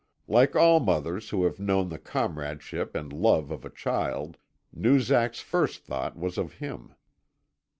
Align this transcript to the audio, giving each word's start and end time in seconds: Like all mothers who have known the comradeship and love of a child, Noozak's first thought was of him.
Like 0.27 0.55
all 0.55 0.79
mothers 0.79 1.29
who 1.29 1.43
have 1.43 1.59
known 1.59 1.89
the 1.89 1.99
comradeship 1.99 2.95
and 2.95 3.13
love 3.13 3.51
of 3.51 3.63
a 3.63 3.69
child, 3.69 4.37
Noozak's 4.73 5.41
first 5.41 5.85
thought 5.85 6.17
was 6.17 6.39
of 6.39 6.53
him. 6.53 6.95